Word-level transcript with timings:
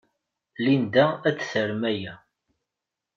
Linda 0.65 1.05
ad 1.27 1.37
tarem 1.47 1.83
aya. 1.91 2.13